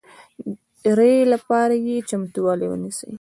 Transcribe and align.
ري 0.97 1.13
لپاره 1.33 1.75
یې 1.85 1.97
چمتوالی 2.09 2.67
ونیسئ 2.69 3.09